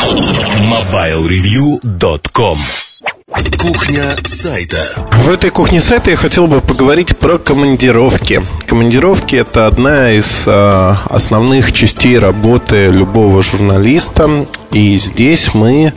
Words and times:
MobileReview.com 0.00 2.56
Кухня 3.58 4.16
сайта. 4.24 4.78
В 5.12 5.28
этой 5.28 5.50
кухне 5.50 5.82
сайта 5.82 6.10
я 6.10 6.16
хотел 6.16 6.46
бы 6.46 6.62
поговорить 6.62 7.18
про 7.18 7.36
командировки. 7.36 8.42
Командировки 8.66 9.36
это 9.36 9.66
одна 9.66 10.12
из 10.12 10.44
э, 10.46 10.94
основных 11.10 11.72
частей 11.72 12.18
работы 12.18 12.88
любого 12.88 13.42
журналиста. 13.42 14.46
И 14.72 14.96
здесь 14.96 15.52
мы, 15.52 15.92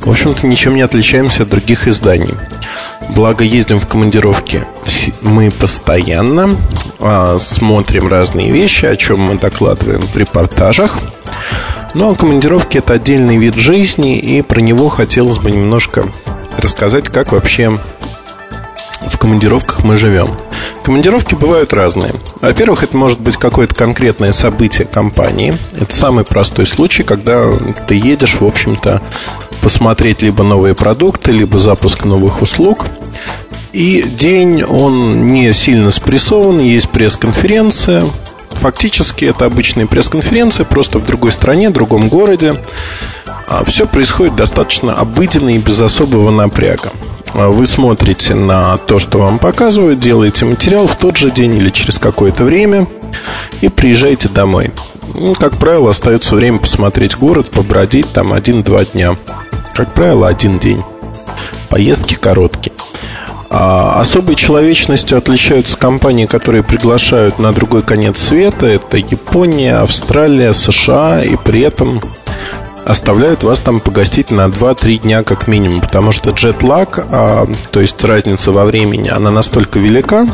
в 0.00 0.10
общем-то, 0.10 0.48
ничем 0.48 0.74
не 0.74 0.82
отличаемся 0.82 1.44
от 1.44 1.50
других 1.50 1.86
изданий. 1.86 2.34
Благо 3.10 3.44
ездим 3.44 3.78
в 3.78 3.86
командировки 3.86 4.64
мы 5.22 5.52
постоянно, 5.52 6.56
э, 6.98 7.38
смотрим 7.40 8.08
разные 8.08 8.50
вещи, 8.50 8.86
о 8.86 8.96
чем 8.96 9.20
мы 9.20 9.38
докладываем 9.38 10.00
в 10.00 10.16
репортажах. 10.16 10.98
Ну 11.92 12.10
а 12.10 12.14
командировки 12.14 12.78
это 12.78 12.94
отдельный 12.94 13.36
вид 13.36 13.56
жизни, 13.56 14.18
и 14.18 14.42
про 14.42 14.60
него 14.60 14.88
хотелось 14.88 15.38
бы 15.38 15.50
немножко 15.50 16.04
рассказать, 16.56 17.08
как 17.08 17.32
вообще 17.32 17.76
в 19.06 19.18
командировках 19.18 19.82
мы 19.82 19.96
живем. 19.96 20.28
Командировки 20.84 21.34
бывают 21.34 21.72
разные. 21.72 22.12
Во-первых, 22.40 22.84
это 22.84 22.96
может 22.96 23.20
быть 23.20 23.36
какое-то 23.36 23.74
конкретное 23.74 24.32
событие 24.32 24.86
компании. 24.86 25.58
Это 25.78 25.94
самый 25.94 26.24
простой 26.24 26.66
случай, 26.66 27.02
когда 27.02 27.50
ты 27.88 27.96
едешь, 27.96 28.36
в 28.40 28.46
общем-то, 28.46 29.02
посмотреть 29.60 30.22
либо 30.22 30.44
новые 30.44 30.74
продукты, 30.74 31.32
либо 31.32 31.58
запуск 31.58 32.04
новых 32.04 32.40
услуг. 32.40 32.86
И 33.72 34.02
день, 34.02 34.62
он 34.62 35.24
не 35.24 35.52
сильно 35.52 35.90
спрессован, 35.90 36.60
есть 36.60 36.88
пресс-конференция. 36.90 38.04
Фактически 38.52 39.24
это 39.24 39.46
обычная 39.46 39.86
пресс-конференция, 39.86 40.64
просто 40.64 40.98
в 40.98 41.06
другой 41.06 41.32
стране, 41.32 41.70
другом 41.70 42.08
городе. 42.08 42.56
А 43.46 43.64
все 43.64 43.86
происходит 43.86 44.36
достаточно 44.36 44.94
обыденно 44.94 45.54
и 45.54 45.58
без 45.58 45.80
особого 45.80 46.30
напряга. 46.30 46.92
А 47.32 47.48
вы 47.48 47.66
смотрите 47.66 48.34
на 48.34 48.76
то, 48.76 48.98
что 48.98 49.18
вам 49.18 49.38
показывают, 49.38 49.98
делаете 49.98 50.44
материал 50.44 50.86
в 50.86 50.96
тот 50.96 51.16
же 51.16 51.30
день 51.30 51.56
или 51.56 51.70
через 51.70 51.98
какое-то 51.98 52.44
время 52.44 52.86
и 53.60 53.68
приезжаете 53.68 54.28
домой. 54.28 54.72
Ну, 55.14 55.34
как 55.34 55.56
правило, 55.58 55.90
остается 55.90 56.36
время 56.36 56.58
посмотреть 56.58 57.16
город, 57.16 57.50
побродить 57.50 58.12
там 58.12 58.32
один-два 58.32 58.84
дня. 58.84 59.16
Как 59.74 59.94
правило, 59.94 60.28
один 60.28 60.58
день. 60.58 60.82
Поездки 61.68 62.14
короткие. 62.14 62.72
А 63.52 64.00
особой 64.00 64.36
человечностью 64.36 65.18
отличаются 65.18 65.76
компании, 65.76 66.26
которые 66.26 66.62
приглашают 66.62 67.40
на 67.40 67.52
другой 67.52 67.82
конец 67.82 68.18
света. 68.18 68.66
Это 68.66 68.96
Япония, 68.96 69.78
Австралия, 69.78 70.52
США. 70.52 71.24
И 71.24 71.36
при 71.36 71.62
этом 71.62 72.00
оставляют 72.84 73.42
вас 73.42 73.60
там 73.60 73.80
погостить 73.80 74.30
на 74.30 74.46
2-3 74.46 74.98
дня 74.98 75.22
как 75.22 75.48
минимум, 75.48 75.80
потому 75.80 76.12
что 76.12 76.30
джетлаг, 76.30 77.06
а, 77.10 77.46
то 77.70 77.80
есть 77.80 78.02
разница 78.04 78.52
во 78.52 78.64
времени, 78.64 79.08
она 79.08 79.30
настолько 79.30 79.78
велика, 79.78 80.26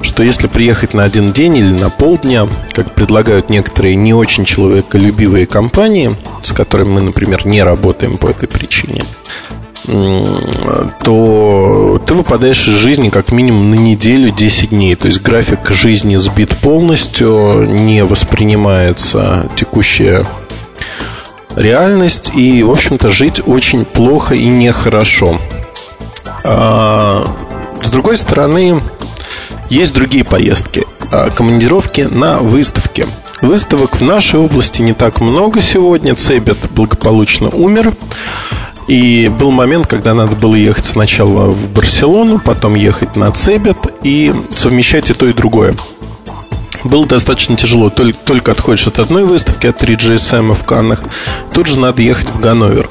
что 0.00 0.22
если 0.22 0.48
приехать 0.48 0.94
на 0.94 1.04
один 1.04 1.32
день 1.32 1.56
или 1.56 1.70
на 1.70 1.90
полдня, 1.90 2.48
как 2.72 2.94
предлагают 2.94 3.50
некоторые 3.50 3.94
не 3.94 4.14
очень 4.14 4.44
человеколюбивые 4.44 5.46
компании, 5.46 6.16
с 6.42 6.52
которыми 6.52 6.88
мы, 6.88 7.00
например, 7.02 7.46
не 7.46 7.62
работаем 7.62 8.16
по 8.16 8.28
этой 8.28 8.48
причине, 8.48 9.04
то 11.02 12.02
ты 12.06 12.14
выпадаешь 12.14 12.68
из 12.68 12.74
жизни 12.74 13.08
как 13.08 13.32
минимум 13.32 13.70
на 13.70 13.74
неделю 13.76 14.30
10 14.30 14.70
дней. 14.70 14.94
То 14.94 15.06
есть 15.06 15.22
график 15.22 15.70
жизни 15.70 16.16
сбит 16.16 16.56
полностью, 16.58 17.66
не 17.66 18.04
воспринимается 18.04 19.48
текущая 19.56 20.26
реальность, 21.56 22.30
и, 22.34 22.62
в 22.62 22.70
общем-то, 22.70 23.08
жить 23.08 23.40
очень 23.46 23.84
плохо 23.84 24.34
и 24.34 24.46
нехорошо. 24.46 25.40
А, 26.44 27.26
с 27.82 27.88
другой 27.88 28.16
стороны, 28.16 28.82
есть 29.70 29.94
другие 29.94 30.24
поездки, 30.24 30.86
а, 31.10 31.30
командировки 31.30 32.02
на 32.02 32.38
выставки. 32.38 33.06
Выставок 33.40 33.96
в 33.96 34.02
нашей 34.02 34.40
области 34.40 34.82
не 34.82 34.94
так 34.94 35.20
много 35.20 35.60
сегодня. 35.60 36.14
Цебет 36.14 36.58
благополучно 36.70 37.48
умер. 37.50 37.94
И 38.88 39.28
был 39.28 39.50
момент, 39.50 39.86
когда 39.86 40.14
надо 40.14 40.34
было 40.34 40.54
ехать 40.54 40.86
сначала 40.86 41.50
в 41.50 41.70
Барселону, 41.70 42.38
потом 42.38 42.74
ехать 42.74 43.16
на 43.16 43.30
Цебет 43.30 43.78
и 44.02 44.34
совмещать 44.56 45.10
и 45.10 45.14
то, 45.14 45.26
и 45.26 45.32
другое 45.32 45.76
было 46.84 47.06
достаточно 47.06 47.56
тяжело. 47.56 47.90
Только, 47.90 48.18
только 48.18 48.52
отходишь 48.52 48.86
от 48.86 48.98
одной 48.98 49.24
выставки, 49.24 49.66
от 49.66 49.82
3GSM 49.82 50.54
в 50.54 50.64
Каннах, 50.64 51.00
тут 51.52 51.66
же 51.66 51.78
надо 51.78 52.02
ехать 52.02 52.28
в 52.28 52.40
Ганновер. 52.40 52.88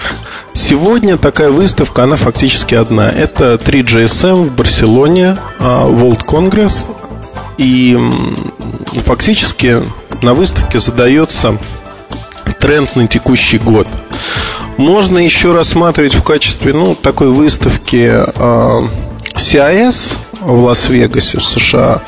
Сегодня 0.53 1.17
такая 1.17 1.51
выставка, 1.51 2.03
она 2.03 2.15
фактически 2.15 2.75
одна. 2.75 3.09
Это 3.09 3.55
3GSM 3.55 4.43
в 4.43 4.51
Барселоне, 4.53 5.37
а, 5.59 5.85
World 5.87 6.25
Congress. 6.25 6.91
И 7.57 7.97
фактически 9.03 9.81
на 10.21 10.33
выставке 10.33 10.79
задается 10.79 11.57
тренд 12.59 12.95
на 12.95 13.07
текущий 13.07 13.57
год. 13.57 13.87
Можно 14.77 15.19
еще 15.19 15.53
рассматривать 15.53 16.15
в 16.15 16.23
качестве 16.23 16.73
ну, 16.73 16.95
такой 16.95 17.29
выставки 17.29 18.11
э, 18.13 18.85
CIS 19.35 20.17
в 20.39 20.63
Лас-Вегасе, 20.63 21.39
в 21.39 21.43
США 21.43 22.01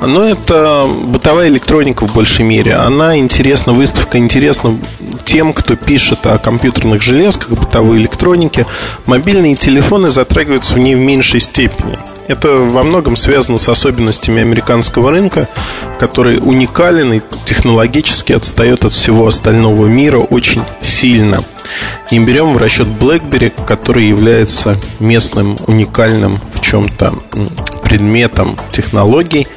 но 0.00 0.24
это 0.24 0.88
бытовая 1.06 1.48
электроника 1.48 2.06
в 2.06 2.14
большей 2.14 2.44
мере. 2.44 2.74
Она 2.74 3.18
интересна, 3.18 3.72
выставка 3.72 4.18
интересна 4.18 4.78
тем, 5.24 5.52
кто 5.52 5.76
пишет 5.76 6.24
о 6.26 6.38
компьютерных 6.38 7.02
железках, 7.02 7.50
бытовой 7.50 7.98
электронике. 7.98 8.66
Мобильные 9.06 9.56
телефоны 9.56 10.10
затрагиваются 10.10 10.74
в 10.74 10.78
ней 10.78 10.94
в 10.94 11.00
меньшей 11.00 11.40
степени. 11.40 11.98
Это 12.28 12.56
во 12.56 12.84
многом 12.84 13.16
связано 13.16 13.56
с 13.56 13.70
особенностями 13.70 14.42
американского 14.42 15.10
рынка, 15.10 15.48
который 15.98 16.38
уникален 16.38 17.14
и 17.14 17.20
технологически 17.46 18.34
отстает 18.34 18.84
от 18.84 18.92
всего 18.92 19.26
остального 19.26 19.86
мира 19.86 20.18
очень 20.18 20.62
сильно. 20.82 21.42
Не 22.10 22.20
берем 22.20 22.52
в 22.52 22.58
расчет 22.58 22.86
BlackBerry, 22.86 23.50
который 23.66 24.06
является 24.06 24.76
местным 25.00 25.56
уникальным 25.66 26.38
в 26.52 26.60
чем-то 26.60 27.14
предметом 27.82 28.56
технологий, 28.72 29.48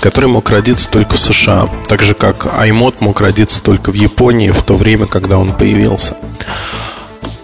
который 0.00 0.28
мог 0.28 0.50
родиться 0.50 0.90
только 0.90 1.14
в 1.14 1.20
США, 1.20 1.68
так 1.88 2.02
же 2.02 2.14
как 2.14 2.46
iMod 2.46 2.96
мог 2.98 3.20
родиться 3.20 3.62
только 3.62 3.92
в 3.92 3.94
Японии 3.94 4.50
в 4.50 4.62
то 4.64 4.74
время, 4.74 5.06
когда 5.06 5.38
он 5.38 5.52
появился. 5.52 6.16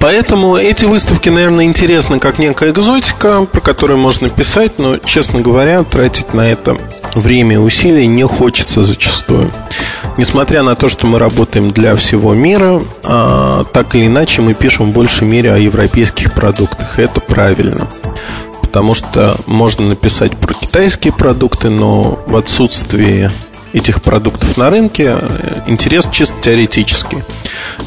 Поэтому 0.05 0.57
эти 0.57 0.85
выставки, 0.85 1.31
наверное, 1.31 1.65
интересны 1.65 2.19
как 2.19 2.39
некая 2.39 2.73
экзотика, 2.73 3.47
про 3.51 3.61
которую 3.63 3.99
можно 3.99 4.29
писать, 4.29 4.73
но, 4.79 4.99
честно 4.99 5.41
говоря, 5.41 5.83
тратить 5.83 6.35
на 6.35 6.47
это 6.47 6.77
время 7.15 7.55
и 7.55 7.59
усилия 7.59 8.07
не 8.07 8.25
хочется 8.25 8.83
зачастую. 8.83 9.51
Несмотря 10.19 10.63
на 10.63 10.77
то, 10.77 10.91
что 10.91 11.07
мы 11.07 11.19
работаем 11.19 11.71
для 11.71 11.97
всего 11.97 12.35
мира, 12.35 12.83
а, 13.03 13.65
так 13.65 13.95
или 13.95 14.07
иначе 14.09 14.43
мы 14.43 14.53
пишем 14.53 14.91
в 14.91 14.95
большей 14.95 15.27
мере 15.27 15.55
о 15.55 15.57
европейских 15.57 16.35
продуктах. 16.35 16.99
Это 16.99 17.23
правильно. 17.23 17.89
Потому 18.61 18.93
что 18.93 19.39
можно 19.47 19.89
написать 19.89 20.37
про 20.37 20.53
китайские 20.53 21.15
продукты, 21.15 21.71
но 21.71 22.23
в 22.27 22.37
отсутствии 22.37 23.31
этих 23.73 24.03
продуктов 24.03 24.59
на 24.59 24.69
рынке 24.69 25.17
э, 25.19 25.61
интерес 25.67 26.07
чисто 26.13 26.35
теоретический. 26.43 27.25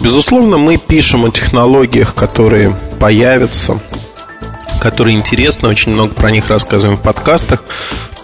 Безусловно, 0.01 0.57
мы 0.57 0.77
пишем 0.77 1.25
о 1.25 1.31
технологиях, 1.31 2.13
которые 2.15 2.75
появятся, 2.99 3.79
которые 4.79 5.15
интересны, 5.15 5.67
очень 5.67 5.91
много 5.91 6.13
про 6.13 6.31
них 6.31 6.49
рассказываем 6.49 6.97
в 6.97 7.01
подкастах. 7.01 7.63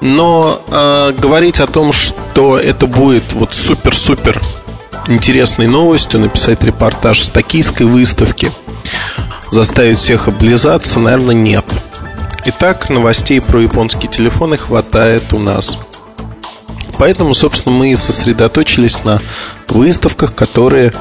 Но 0.01 0.61
э, 0.67 1.13
говорить 1.17 1.59
о 1.59 1.67
том, 1.67 1.93
что 1.93 2.57
это 2.57 2.87
будет 2.87 3.31
вот 3.33 3.53
супер-супер 3.53 4.41
интересной 5.07 5.67
новостью, 5.67 6.19
написать 6.19 6.63
репортаж 6.63 7.21
с 7.21 7.29
токийской 7.29 7.85
выставки, 7.85 8.51
заставить 9.51 9.99
всех 9.99 10.27
облизаться, 10.27 10.99
наверное, 10.99 11.35
нет. 11.35 11.65
Итак, 12.45 12.89
новостей 12.89 13.39
про 13.39 13.61
японские 13.61 14.11
телефоны 14.11 14.57
хватает 14.57 15.33
у 15.33 15.39
нас. 15.39 15.77
Поэтому, 17.03 17.33
собственно, 17.33 17.75
мы 17.75 17.91
и 17.91 17.97
сосредоточились 17.97 19.03
на 19.03 19.21
выставках, 19.67 20.33
которые 20.33 20.93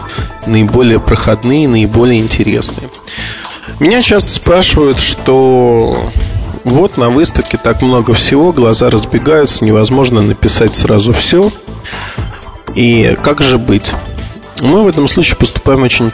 наиболее 0.48 0.98
проходные, 0.98 1.68
наиболее 1.68 2.18
интересные. 2.18 2.90
Меня 3.78 4.02
часто 4.02 4.28
спрашивают, 4.30 4.98
что 4.98 6.10
вот 6.64 6.96
на 6.96 7.08
выставке 7.08 7.56
так 7.56 7.82
много 7.82 8.14
всего, 8.14 8.52
глаза 8.52 8.90
разбегаются, 8.90 9.64
невозможно 9.64 10.22
написать 10.22 10.76
сразу 10.76 11.12
все. 11.12 11.52
И 12.74 13.16
как 13.22 13.40
же 13.40 13.58
быть? 13.58 13.92
Мы 14.60 14.82
в 14.82 14.88
этом 14.88 15.06
случае 15.06 15.36
поступаем 15.36 15.84
очень 15.84 16.10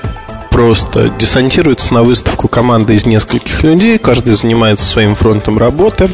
просто. 0.50 1.08
Десантируется 1.18 1.94
на 1.94 2.02
выставку 2.02 2.46
команда 2.46 2.92
из 2.92 3.06
нескольких 3.06 3.62
людей, 3.62 3.96
каждый 3.96 4.34
занимается 4.34 4.84
своим 4.84 5.14
фронтом 5.14 5.56
работы. 5.56 6.10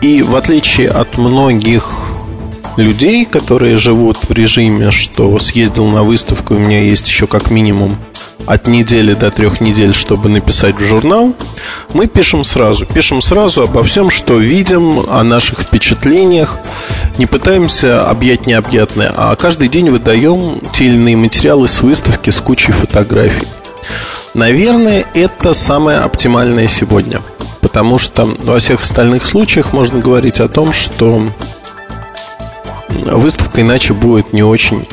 И 0.00 0.22
в 0.22 0.34
отличие 0.34 0.90
от 0.90 1.18
многих 1.18 2.14
людей, 2.76 3.24
которые 3.24 3.76
живут 3.76 4.28
в 4.28 4.32
режиме, 4.32 4.90
что 4.90 5.38
съездил 5.38 5.86
на 5.86 6.02
выставку, 6.02 6.54
у 6.54 6.58
меня 6.58 6.80
есть 6.80 7.06
еще 7.08 7.26
как 7.26 7.50
минимум 7.50 7.96
от 8.46 8.66
недели 8.66 9.14
до 9.14 9.30
трех 9.30 9.60
недель, 9.60 9.94
чтобы 9.94 10.28
написать 10.28 10.76
в 10.76 10.84
журнал, 10.84 11.34
мы 11.92 12.06
пишем 12.06 12.44
сразу. 12.44 12.84
Пишем 12.84 13.22
сразу 13.22 13.62
обо 13.62 13.82
всем, 13.82 14.10
что 14.10 14.38
видим, 14.38 15.00
о 15.08 15.22
наших 15.22 15.60
впечатлениях. 15.60 16.58
Не 17.16 17.26
пытаемся 17.26 18.08
объять 18.08 18.46
необъятное, 18.46 19.12
а 19.16 19.34
каждый 19.36 19.68
день 19.68 19.90
выдаем 19.90 20.60
те 20.72 20.86
или 20.86 20.94
иные 20.94 21.16
материалы 21.16 21.68
с 21.68 21.80
выставки 21.80 22.30
с 22.30 22.40
кучей 22.40 22.72
фотографий. 22.72 23.48
Наверное, 24.34 25.06
это 25.14 25.54
самое 25.54 25.98
оптимальное 25.98 26.68
сегодня. 26.68 27.22
Потому 27.60 27.98
что 27.98 28.26
во 28.26 28.58
всех 28.58 28.82
остальных 28.82 29.24
случаях 29.24 29.72
можно 29.72 30.00
говорить 30.00 30.40
о 30.40 30.48
том, 30.48 30.72
что 30.72 31.28
выставка 33.02 33.60
иначе 33.60 33.92
будет 33.92 34.32
не 34.32 34.42
очень 34.42 34.86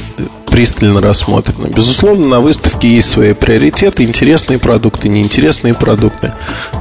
пристально 0.47 1.01
рассмотрена. 1.01 1.67
Безусловно, 1.67 2.27
на 2.27 2.39
выставке 2.41 2.95
есть 2.95 3.09
свои 3.09 3.33
приоритеты, 3.33 4.03
интересные 4.03 4.59
продукты, 4.59 5.07
неинтересные 5.07 5.73
продукты. 5.73 6.33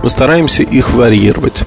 Мы 0.02 0.11
стараемся 0.11 0.62
их 0.62 0.93
варьировать. 0.93 1.64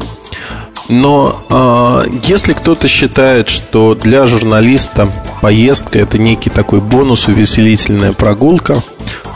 Но 0.90 1.46
э, 1.50 2.10
если 2.26 2.54
кто-то 2.54 2.88
считает, 2.90 3.48
что 3.48 3.96
для 3.96 4.26
журналиста 4.26 5.10
поездка 5.42 6.00
это 6.00 6.18
некий 6.18 6.50
такой 6.50 6.82
бонус, 6.82 7.28
увеселительная 7.30 8.12
прогулка, 8.12 8.84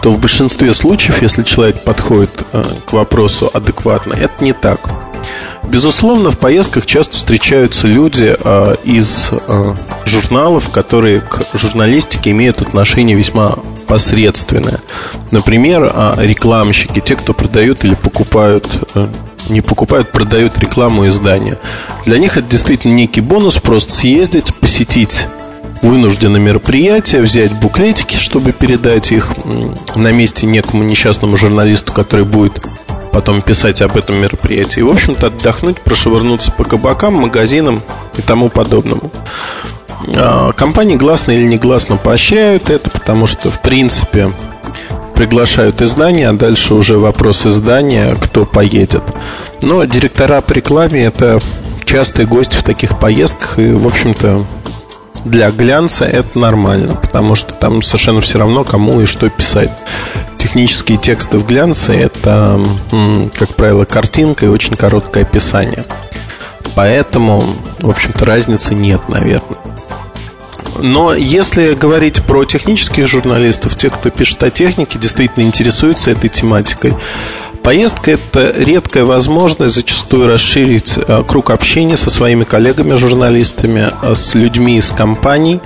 то 0.01 0.11
в 0.11 0.19
большинстве 0.19 0.73
случаев, 0.73 1.21
если 1.21 1.43
человек 1.43 1.83
подходит 1.83 2.31
э, 2.51 2.63
к 2.85 2.91
вопросу 2.91 3.49
адекватно, 3.53 4.13
это 4.13 4.43
не 4.43 4.51
так. 4.53 4.79
Безусловно, 5.69 6.31
в 6.31 6.37
поездках 6.37 6.85
часто 6.85 7.17
встречаются 7.17 7.87
люди 7.87 8.35
э, 8.39 8.75
из 8.85 9.29
э, 9.31 9.73
журналов, 10.05 10.69
которые 10.69 11.19
к 11.19 11.45
журналистике 11.53 12.31
имеют 12.31 12.61
отношение 12.61 13.17
весьма 13.17 13.57
посредственное. 13.87 14.79
Например, 15.31 15.91
э, 15.93 16.15
рекламщики, 16.19 17.01
те, 17.01 17.15
кто 17.15 17.33
продают 17.33 17.83
или 17.83 17.95
покупают 17.95 18.65
э, 18.95 19.07
не 19.49 19.61
покупают, 19.61 20.11
продают 20.11 20.57
рекламу 20.59 21.07
издания. 21.07 21.57
Для 22.05 22.17
них 22.17 22.37
это 22.37 22.47
действительно 22.47 22.93
некий 22.93 23.21
бонус 23.21 23.55
просто 23.55 23.91
съездить, 23.91 24.53
посетить 24.55 25.27
вынужденное 25.81 26.41
мероприятие, 26.41 27.21
взять 27.21 27.53
буклетики, 27.53 28.15
чтобы 28.15 28.51
передать 28.51 29.11
их 29.11 29.33
на 29.95 30.11
месте 30.11 30.45
некому 30.45 30.83
несчастному 30.83 31.37
журналисту, 31.37 31.93
который 31.93 32.25
будет 32.25 32.65
потом 33.17 33.41
писать 33.41 33.81
об 33.81 33.97
этом 33.97 34.17
мероприятии. 34.17 34.81
И, 34.81 34.83
в 34.83 34.91
общем-то, 34.91 35.27
отдохнуть, 35.27 35.81
прошвырнуться 35.81 36.51
по 36.51 36.63
кабакам, 36.63 37.15
магазинам 37.15 37.81
и 38.15 38.21
тому 38.21 38.49
подобному. 38.49 39.11
А, 40.15 40.51
компании 40.51 40.97
гласно 40.97 41.31
или 41.31 41.43
негласно 41.43 41.97
поощряют 41.97 42.69
это, 42.69 42.91
потому 42.91 43.25
что, 43.25 43.49
в 43.49 43.59
принципе, 43.63 44.31
приглашают 45.15 45.81
издания, 45.81 46.29
а 46.29 46.33
дальше 46.33 46.75
уже 46.75 46.99
вопрос 46.99 47.47
издания, 47.47 48.15
кто 48.21 48.45
поедет. 48.45 49.01
Но 49.63 49.83
директора 49.85 50.39
по 50.41 50.53
рекламе– 50.53 51.05
это 51.05 51.39
частые 51.85 52.27
гости 52.27 52.55
в 52.55 52.61
таких 52.61 52.99
поездках, 52.99 53.57
и, 53.57 53.71
в 53.71 53.87
общем-то, 53.87 54.45
для 55.25 55.49
глянца 55.49 56.05
это 56.05 56.37
нормально, 56.37 56.93
потому 56.93 57.33
что 57.33 57.53
там 57.53 57.81
совершенно 57.81 58.21
все 58.21 58.37
равно, 58.37 58.63
кому 58.63 59.01
и 59.01 59.07
что 59.07 59.27
писать. 59.27 59.71
Технические 60.37 60.97
тексты 60.97 61.37
в 61.37 61.45
глянце– 61.45 61.93
это, 61.93 62.63
как 63.37 63.55
правило, 63.55 63.85
картинка 63.85 64.45
и 64.45 64.49
очень 64.49 64.75
короткое 64.75 65.23
описание. 65.23 65.83
Поэтому, 66.75 67.55
в 67.79 67.89
общем-то, 67.89 68.23
разницы 68.23 68.75
нет, 68.75 69.09
наверное. 69.09 69.57
Но 70.79 71.13
если 71.13 71.73
говорить 71.73 72.23
про 72.23 72.45
технических 72.45 73.07
журналистов, 73.07 73.75
тех, 73.75 73.93
кто 73.93 74.09
пишет 74.11 74.43
о 74.43 74.51
технике, 74.51 74.99
действительно 74.99 75.43
интересуется 75.43 76.11
этой 76.11 76.29
тематикой, 76.29 76.93
Поездка– 77.67 78.11
это 78.13 78.53
редкая 78.57 79.03
возможность 79.03 79.75
зачастую 79.75 80.29
расширить 80.29 80.93
э, 80.97 81.21
круг 81.27 81.49
общения 81.49 81.97
со 81.97 82.09
своими 82.09 82.45
коллегами-журналистами, 82.45 83.91
э, 84.03 84.15
с 84.15 84.35
людьми 84.35 84.77
из 84.77 84.89
компаний. 84.89 85.59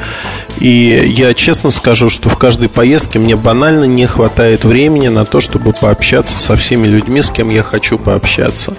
И 0.58 1.14
я 1.16 1.36
честно 1.36 1.70
скажу, 1.70 2.10
что 2.10 2.28
в 2.30 2.40
каждой 2.40 2.70
поездке 2.70 3.20
мне 3.20 3.36
банально 3.36 3.84
не 3.84 4.08
хватает 4.08 4.64
времени 4.64 5.10
на 5.10 5.26
то, 5.26 5.42
чтобы 5.42 5.74
пообщаться 5.74 6.36
со 6.40 6.56
всеми 6.56 6.88
людьми, 6.88 7.22
с 7.22 7.30
кем 7.30 7.52
я 7.52 7.62
хочу 7.62 8.00
пообщаться. 8.00 8.74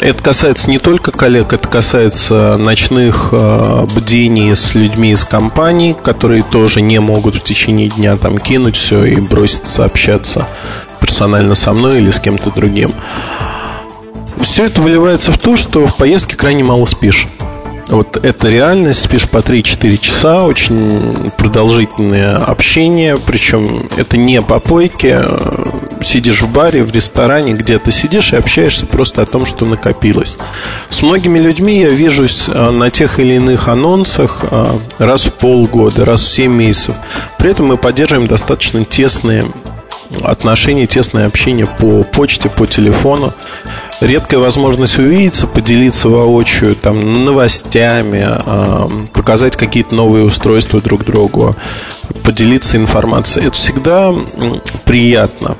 Это 0.00 0.22
касается 0.22 0.70
не 0.70 0.78
только 0.78 1.12
коллег, 1.12 1.52
это 1.52 1.68
касается 1.68 2.56
ночных 2.56 3.28
э, 3.32 3.86
бдений 3.94 4.56
с 4.56 4.74
людьми 4.74 5.12
из 5.12 5.26
компаний, 5.26 5.94
которые 6.02 6.42
тоже 6.42 6.80
не 6.80 6.98
могут 6.98 7.34
в 7.34 7.44
течение 7.44 7.90
дня 7.90 8.16
там 8.16 8.38
кинуть 8.38 8.76
все 8.76 9.04
и 9.04 9.16
броситься 9.16 9.84
общаться 9.84 10.48
персонально 11.06 11.54
со 11.54 11.72
мной 11.72 11.98
или 11.98 12.10
с 12.10 12.18
кем-то 12.18 12.50
другим. 12.50 12.90
Все 14.42 14.66
это 14.66 14.80
выливается 14.80 15.32
в 15.32 15.38
то, 15.38 15.56
что 15.56 15.86
в 15.86 15.96
поездке 15.96 16.36
крайне 16.36 16.64
мало 16.64 16.84
спишь. 16.84 17.26
Вот 17.88 18.16
это 18.16 18.48
реальность, 18.48 19.04
спишь 19.04 19.28
по 19.28 19.38
3-4 19.38 19.96
часа, 19.98 20.42
очень 20.42 21.30
продолжительное 21.38 22.36
общение, 22.36 23.16
причем 23.16 23.88
это 23.96 24.16
не 24.16 24.42
попойки, 24.42 25.20
сидишь 26.02 26.42
в 26.42 26.50
баре, 26.50 26.82
в 26.82 26.92
ресторане, 26.92 27.52
где 27.52 27.78
ты 27.78 27.92
сидишь 27.92 28.32
и 28.32 28.36
общаешься 28.36 28.86
просто 28.86 29.22
о 29.22 29.26
том, 29.26 29.46
что 29.46 29.64
накопилось. 29.64 30.36
С 30.90 31.02
многими 31.02 31.38
людьми 31.38 31.78
я 31.78 31.88
вижусь 31.88 32.46
а, 32.48 32.72
на 32.72 32.90
тех 32.90 33.20
или 33.20 33.34
иных 33.34 33.68
анонсах 33.68 34.44
а, 34.50 34.80
раз 34.98 35.26
в 35.26 35.34
полгода, 35.34 36.04
раз 36.04 36.22
в 36.22 36.28
7 36.28 36.52
месяцев. 36.52 36.96
При 37.38 37.52
этом 37.52 37.66
мы 37.66 37.76
поддерживаем 37.76 38.26
достаточно 38.26 38.84
тесные 38.84 39.44
отношения, 40.22 40.86
тесное 40.86 41.26
общение 41.26 41.66
по 41.66 42.02
почте, 42.04 42.48
по 42.48 42.66
телефону. 42.66 43.32
Редкая 44.00 44.40
возможность 44.40 44.98
увидеться, 44.98 45.46
поделиться 45.46 46.08
воочию 46.08 46.74
там, 46.76 47.24
новостями, 47.24 48.28
показать 49.12 49.56
какие-то 49.56 49.94
новые 49.94 50.24
устройства 50.24 50.80
друг 50.82 51.04
другу, 51.04 51.56
поделиться 52.22 52.76
информацией. 52.76 53.46
Это 53.46 53.56
всегда 53.56 54.14
приятно. 54.84 55.56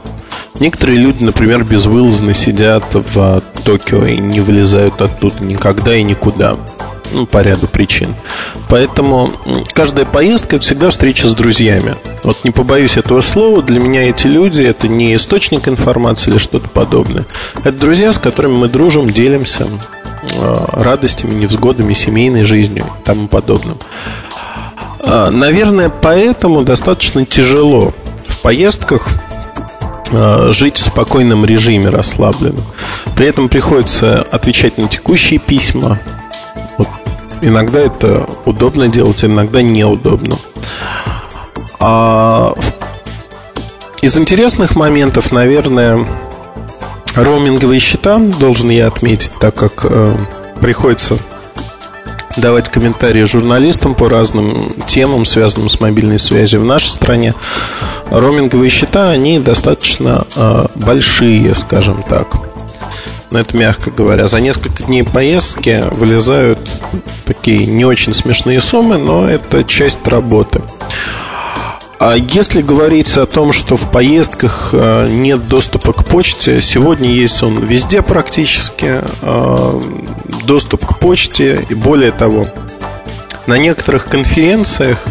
Некоторые 0.58 0.98
люди, 0.98 1.22
например, 1.22 1.64
безвылазно 1.64 2.34
сидят 2.34 2.84
в 2.92 3.42
Токио 3.64 4.04
и 4.06 4.16
не 4.18 4.40
вылезают 4.40 5.00
оттуда 5.00 5.42
никогда 5.42 5.96
и 5.96 6.02
никуда 6.02 6.56
ну, 7.12 7.26
по 7.26 7.42
ряду 7.42 7.66
причин. 7.66 8.14
Поэтому 8.68 9.30
каждая 9.72 10.04
поездка– 10.04 10.58
всегда 10.60 10.90
встреча 10.90 11.28
с 11.28 11.34
друзьями. 11.34 11.96
Вот 12.22 12.44
не 12.44 12.50
побоюсь 12.50 12.96
этого 12.96 13.20
слова, 13.20 13.62
для 13.62 13.80
меня 13.80 14.08
эти 14.08 14.26
люди– 14.26 14.62
это 14.64 14.88
не 14.88 15.14
источник 15.14 15.68
информации 15.68 16.30
или 16.30 16.38
что-то 16.38 16.68
подобное. 16.68 17.26
Это 17.58 17.72
друзья, 17.72 18.12
с 18.12 18.18
которыми 18.18 18.54
мы 18.54 18.68
дружим, 18.68 19.10
делимся 19.10 19.66
э, 20.22 20.64
радостями, 20.72 21.34
невзгодами, 21.34 21.94
семейной 21.94 22.44
жизнью 22.44 22.84
и 23.00 23.04
тому 23.04 23.28
подобным. 23.28 23.76
А, 24.98 25.30
наверное, 25.30 25.88
поэтому 25.88 26.62
достаточно 26.62 27.24
тяжело 27.24 27.94
в 28.26 28.38
поездках 28.38 29.08
э, 30.10 30.52
жить 30.52 30.78
в 30.78 30.84
спокойном 30.84 31.44
режиме, 31.44 31.90
расслабленном. 31.90 32.64
При 33.14 33.26
этом 33.26 33.48
приходится 33.48 34.22
отвечать 34.22 34.78
на 34.78 34.88
текущие 34.88 35.38
письма, 35.38 36.00
Иногда 37.40 37.80
это 37.80 38.26
удобно 38.44 38.88
делать, 38.88 39.24
иногда 39.24 39.62
неудобно. 39.62 40.38
А 41.80 42.54
из 44.00 44.18
интересных 44.18 44.76
моментов, 44.76 45.32
наверное, 45.32 46.06
роуминговые 47.14 47.80
счета 47.80 48.18
должен 48.18 48.70
я 48.70 48.86
отметить, 48.86 49.32
так 49.40 49.54
как 49.54 49.84
э, 49.84 50.16
приходится 50.60 51.18
давать 52.36 52.68
комментарии 52.68 53.24
журналистам 53.24 53.94
по 53.94 54.08
разным 54.08 54.68
темам, 54.86 55.24
связанным 55.24 55.68
с 55.68 55.80
мобильной 55.80 56.18
связью 56.18 56.60
в 56.60 56.64
нашей 56.64 56.88
стране. 56.88 57.34
Роуминговые 58.10 58.70
счета, 58.70 59.10
они 59.10 59.38
достаточно 59.38 60.26
э, 60.34 60.66
большие, 60.74 61.54
скажем 61.54 62.02
так 62.02 62.45
но 63.36 63.40
это 63.40 63.54
мягко 63.54 63.90
говоря. 63.90 64.28
За 64.28 64.40
несколько 64.40 64.82
дней 64.84 65.04
поездки 65.04 65.84
вылезают 65.90 66.58
такие 67.26 67.66
не 67.66 67.84
очень 67.84 68.14
смешные 68.14 68.62
суммы, 68.62 68.96
но 68.96 69.28
это 69.28 69.62
часть 69.62 69.98
работы. 70.06 70.62
А 71.98 72.14
если 72.14 72.62
говорить 72.62 73.14
о 73.18 73.26
том, 73.26 73.52
что 73.52 73.76
в 73.76 73.90
поездках 73.90 74.70
э, 74.72 75.08
нет 75.10 75.48
доступа 75.48 75.92
к 75.92 76.06
почте, 76.06 76.62
сегодня 76.62 77.10
есть 77.10 77.42
он 77.42 77.58
везде 77.58 78.00
практически, 78.00 79.02
э, 79.20 79.80
доступ 80.44 80.86
к 80.86 80.98
почте, 80.98 81.66
и 81.68 81.74
более 81.74 82.12
того, 82.12 82.48
на 83.46 83.58
некоторых 83.58 84.06
конференциях 84.06 85.04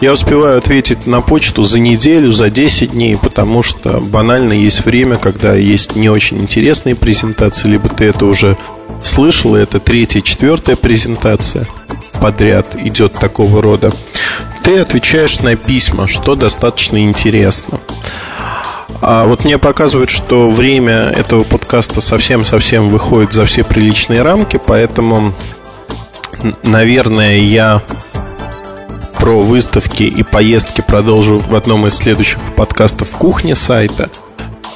я 0.00 0.12
успеваю 0.12 0.58
ответить 0.58 1.06
на 1.06 1.20
почту 1.20 1.64
за 1.64 1.78
неделю, 1.78 2.30
за 2.32 2.50
10 2.50 2.92
дней, 2.92 3.16
потому 3.20 3.62
что 3.62 4.00
банально 4.00 4.52
есть 4.52 4.84
время, 4.84 5.16
когда 5.16 5.54
есть 5.54 5.96
не 5.96 6.08
очень 6.08 6.38
интересные 6.38 6.94
презентации, 6.94 7.68
либо 7.68 7.88
ты 7.88 8.04
это 8.04 8.26
уже 8.26 8.56
слышал, 9.02 9.56
и 9.56 9.60
это 9.60 9.80
третья, 9.80 10.20
четвертая 10.20 10.76
презентация 10.76 11.66
подряд 12.20 12.76
идет 12.76 13.12
такого 13.14 13.60
рода. 13.62 13.92
Ты 14.62 14.78
отвечаешь 14.78 15.40
на 15.40 15.56
письма, 15.56 16.06
что 16.06 16.34
достаточно 16.34 17.02
интересно. 17.02 17.80
А 19.00 19.26
вот 19.26 19.44
мне 19.44 19.58
показывают, 19.58 20.10
что 20.10 20.50
время 20.50 21.10
этого 21.10 21.44
подкаста 21.44 22.00
совсем-совсем 22.00 22.88
выходит 22.88 23.32
за 23.32 23.46
все 23.46 23.62
приличные 23.62 24.22
рамки, 24.22 24.60
поэтому, 24.64 25.34
наверное, 26.64 27.38
я 27.38 27.82
про 29.18 29.42
выставки 29.42 30.04
и 30.04 30.22
поездки 30.22 30.80
продолжу 30.80 31.38
в 31.38 31.54
одном 31.54 31.86
из 31.86 31.94
следующих 31.94 32.38
подкастов 32.56 33.10
кухни 33.10 33.54
сайта. 33.54 34.08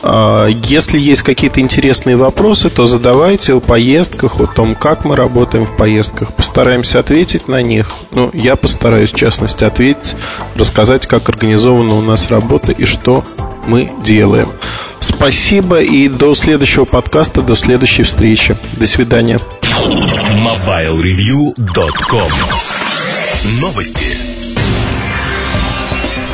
А, 0.02 0.46
если 0.46 0.98
есть 0.98 1.22
какие-то 1.22 1.60
интересные 1.60 2.16
вопросы, 2.16 2.70
то 2.70 2.86
задавайте 2.86 3.54
о 3.54 3.60
поездках, 3.60 4.40
о 4.40 4.46
том, 4.46 4.74
как 4.74 5.04
мы 5.04 5.14
работаем 5.14 5.64
в 5.64 5.76
поездках. 5.76 6.34
Постараемся 6.34 6.98
ответить 6.98 7.48
на 7.48 7.62
них. 7.62 7.92
Ну, 8.10 8.30
я 8.32 8.56
постараюсь, 8.56 9.12
в 9.12 9.16
частности, 9.16 9.64
ответить, 9.64 10.16
рассказать, 10.56 11.06
как 11.06 11.28
организована 11.28 11.94
у 11.94 12.00
нас 12.00 12.30
работа 12.30 12.72
и 12.72 12.84
что 12.84 13.24
мы 13.66 13.90
делаем. 14.04 14.50
Спасибо 14.98 15.80
и 15.80 16.08
до 16.08 16.34
следующего 16.34 16.84
подкаста, 16.84 17.42
до 17.42 17.54
следующей 17.54 18.02
встречи. 18.02 18.56
До 18.76 18.86
свидания. 18.86 19.38
MobileReview.com 19.62 22.32
Новости. 23.60 24.21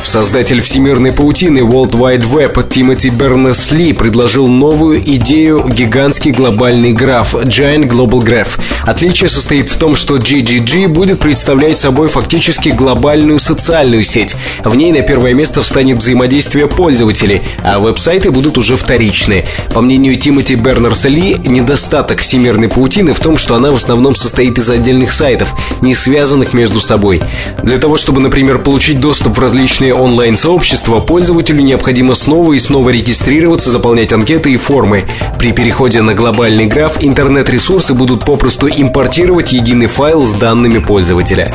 Создатель 0.09 0.59
всемирной 0.61 1.11
паутины 1.11 1.59
World 1.59 1.91
Wide 1.91 2.27
Web 2.33 2.67
Тимоти 2.67 3.11
Бернес-Ли 3.11 3.93
предложил 3.93 4.47
новую 4.47 4.99
идею 5.01 5.67
гигантский 5.67 6.31
глобальный 6.31 6.93
граф 6.93 7.35
Giant 7.35 7.87
Global 7.87 8.19
Graph. 8.19 8.59
Отличие 8.87 9.29
состоит 9.29 9.69
в 9.69 9.77
том, 9.77 9.95
что 9.95 10.17
GGG 10.17 10.87
будет 10.87 11.19
представлять 11.19 11.77
собой 11.77 12.07
фактически 12.07 12.69
глобальную 12.69 13.37
социальную 13.37 14.03
сеть. 14.03 14.35
В 14.63 14.73
ней 14.73 14.91
на 14.91 15.03
первое 15.03 15.35
место 15.35 15.61
встанет 15.61 15.99
взаимодействие 15.99 16.65
пользователей, 16.65 17.43
а 17.63 17.77
веб-сайты 17.77 18.31
будут 18.31 18.57
уже 18.57 18.77
вторичные. 18.77 19.45
По 19.75 19.81
мнению 19.81 20.15
Тимоти 20.15 20.55
Бернерса-Ли, 20.55 21.37
недостаток 21.45 22.21
всемирной 22.21 22.67
паутины 22.67 23.13
в 23.13 23.19
том, 23.19 23.37
что 23.37 23.53
она 23.53 23.69
в 23.69 23.75
основном 23.75 24.15
состоит 24.15 24.57
из 24.57 24.71
отдельных 24.71 25.11
сайтов, 25.11 25.53
не 25.81 25.93
связанных 25.93 26.53
между 26.53 26.81
собой. 26.81 27.21
Для 27.61 27.77
того, 27.77 27.95
чтобы, 27.95 28.21
например, 28.21 28.57
получить 28.57 28.99
доступ 28.99 29.37
в 29.37 29.39
различные 29.39 29.98
онлайн-сообщества, 29.99 30.99
пользователю 30.99 31.61
необходимо 31.61 32.15
снова 32.15 32.53
и 32.53 32.59
снова 32.59 32.89
регистрироваться, 32.89 33.69
заполнять 33.69 34.13
анкеты 34.13 34.53
и 34.53 34.57
формы. 34.57 35.05
При 35.37 35.51
переходе 35.51 36.01
на 36.01 36.13
глобальный 36.13 36.67
граф 36.67 36.97
интернет-ресурсы 37.01 37.93
будут 37.93 38.25
попросту 38.25 38.67
импортировать 38.67 39.51
единый 39.51 39.87
файл 39.87 40.21
с 40.21 40.33
данными 40.33 40.79
пользователя. 40.79 41.53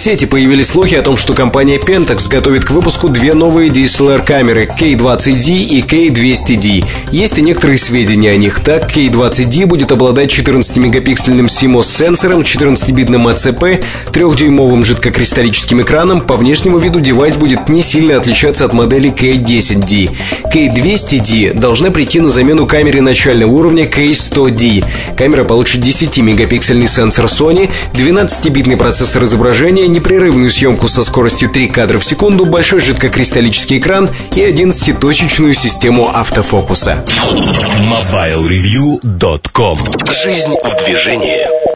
Сети 0.00 0.24
появились 0.24 0.68
слухи 0.68 0.94
о 0.94 1.02
том, 1.02 1.18
что 1.18 1.34
компания 1.34 1.76
Pentax 1.76 2.26
готовит 2.30 2.64
к 2.64 2.70
выпуску 2.70 3.10
две 3.10 3.34
новые 3.34 3.68
DSLR-камеры 3.68 4.66
K20D 4.66 5.64
и 5.64 5.82
K200D. 5.82 6.86
Есть 7.12 7.36
и 7.36 7.42
некоторые 7.42 7.76
сведения 7.76 8.30
о 8.30 8.36
них. 8.38 8.60
Так, 8.60 8.90
K20D 8.96 9.66
будет 9.66 9.92
обладать 9.92 10.30
14-мегапиксельным 10.30 11.48
CMOS-сенсором, 11.48 12.44
14-битным 12.44 13.28
ACP, 13.28 13.84
3-дюймовым 14.10 14.86
жидкокристаллическим 14.86 15.82
экраном. 15.82 16.22
По 16.22 16.38
внешнему 16.38 16.78
виду 16.78 17.00
девайс 17.00 17.36
будет 17.36 17.68
не 17.68 17.82
сильно 17.82 18.16
отличаться 18.16 18.64
от 18.64 18.72
модели 18.72 19.12
K10D. 19.12 20.16
K200D 20.50 21.54
должна 21.54 21.90
прийти 21.90 22.20
на 22.20 22.28
замену 22.28 22.66
камере 22.66 23.00
начального 23.00 23.50
уровня 23.50 23.84
K100D. 23.84 24.84
Камера 25.16 25.44
получит 25.44 25.82
10-мегапиксельный 25.84 26.88
сенсор 26.88 27.26
Sony, 27.26 27.70
12-битный 27.94 28.76
процессор 28.76 29.22
изображения, 29.24 29.86
непрерывную 29.86 30.50
съемку 30.50 30.88
со 30.88 31.02
скоростью 31.02 31.50
3 31.50 31.68
кадра 31.68 31.98
в 31.98 32.04
секунду, 32.04 32.46
большой 32.46 32.80
жидкокристаллический 32.80 33.78
экран 33.78 34.08
и 34.34 34.40
11-точечную 34.40 35.54
систему 35.54 36.08
автофокуса. 36.08 37.04
MobileReview.com 37.06 39.78
Жизнь 40.10 40.54
в 40.64 40.84
движении 40.84 41.69